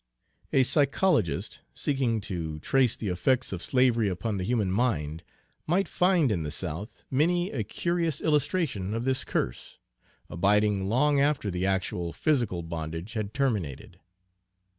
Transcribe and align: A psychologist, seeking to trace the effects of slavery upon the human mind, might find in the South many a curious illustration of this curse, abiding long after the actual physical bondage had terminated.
A 0.51 0.63
psychologist, 0.63 1.59
seeking 1.75 2.21
to 2.21 2.57
trace 2.57 2.95
the 2.95 3.09
effects 3.09 3.53
of 3.53 3.61
slavery 3.63 4.09
upon 4.09 4.39
the 4.39 4.43
human 4.43 4.71
mind, 4.71 5.21
might 5.67 5.87
find 5.87 6.31
in 6.31 6.41
the 6.41 6.49
South 6.49 7.03
many 7.11 7.51
a 7.51 7.63
curious 7.63 8.19
illustration 8.19 8.95
of 8.95 9.05
this 9.05 9.23
curse, 9.23 9.77
abiding 10.27 10.89
long 10.89 11.19
after 11.19 11.51
the 11.51 11.67
actual 11.67 12.13
physical 12.13 12.63
bondage 12.63 13.13
had 13.13 13.31
terminated. 13.31 13.99